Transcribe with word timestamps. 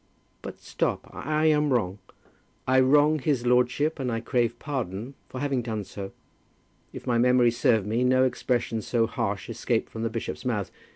But 0.41 0.59
stop. 0.59 1.07
I 1.13 1.45
am 1.45 1.71
wrong. 1.71 1.99
I 2.67 2.79
wrong 2.79 3.19
his 3.19 3.45
lordship, 3.45 3.99
and 3.99 4.11
I 4.11 4.19
crave 4.19 4.57
pardon 4.57 5.13
for 5.29 5.39
having 5.39 5.61
done 5.61 5.83
so. 5.83 6.11
If 6.91 7.05
my 7.05 7.19
memory 7.19 7.51
serve 7.51 7.85
me, 7.85 8.03
no 8.03 8.23
expression 8.23 8.81
so 8.81 9.05
harsh 9.05 9.47
escaped 9.47 9.91
from 9.91 10.01
the 10.01 10.09
bishop's 10.09 10.43
mouth. 10.43 10.71